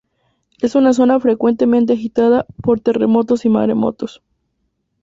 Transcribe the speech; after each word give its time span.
Es 0.61 0.73
una 0.73 0.93
zona 0.93 1.19
frecuentemente 1.19 1.93
agitada 1.93 2.47
por 2.63 2.79
terremotos 2.79 3.45
y 3.45 3.49
maremotos. 3.49 4.23